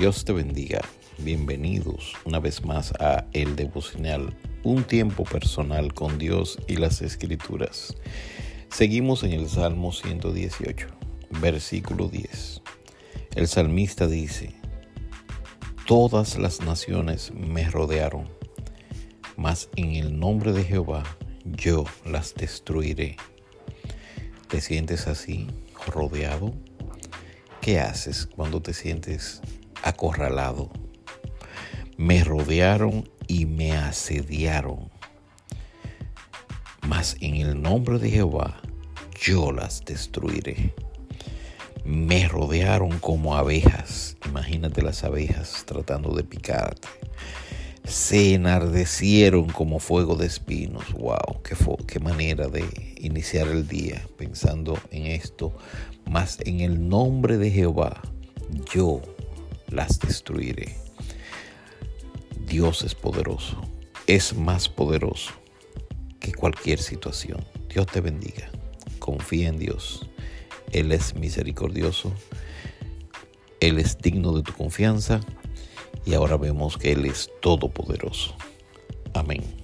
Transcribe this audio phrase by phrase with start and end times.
[0.00, 0.80] Dios te bendiga.
[1.18, 7.94] Bienvenidos una vez más a El Devocional, un tiempo personal con Dios y las Escrituras.
[8.70, 10.86] Seguimos en el Salmo 118,
[11.42, 12.62] versículo 10.
[13.34, 14.54] El salmista dice,
[15.86, 18.26] Todas las naciones me rodearon,
[19.36, 21.02] mas en el nombre de Jehová
[21.44, 23.18] yo las destruiré.
[24.48, 25.46] ¿Te sientes así,
[25.86, 26.54] rodeado?
[27.60, 29.42] ¿Qué haces cuando te sientes
[29.82, 30.70] acorralado?
[31.96, 34.90] Me rodearon y me asediaron.
[36.86, 38.60] Mas en el nombre de Jehová
[39.20, 40.74] yo las destruiré.
[41.84, 44.16] Me rodearon como abejas.
[44.26, 46.88] Imagínate las abejas tratando de picarte
[47.90, 50.92] se enardecieron como fuego de espinos.
[50.92, 51.42] ¡Wow!
[51.86, 52.64] Qué, manera de
[52.98, 55.52] iniciar el día pensando en esto.
[56.08, 58.00] Mas en el nombre de Jehová
[58.72, 59.02] yo
[59.70, 60.76] las destruiré.
[62.46, 63.60] Dios es poderoso.
[64.06, 65.32] Es más poderoso
[66.18, 67.44] que cualquier situación.
[67.68, 68.50] Dios te bendiga.
[68.98, 70.08] Confía en Dios.
[70.72, 72.12] Él es misericordioso.
[73.60, 75.20] Él es digno de tu confianza
[76.04, 78.34] y ahora vemos que Él es todopoderoso.
[79.14, 79.59] Amén.